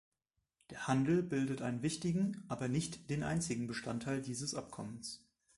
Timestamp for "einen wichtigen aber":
1.61-2.67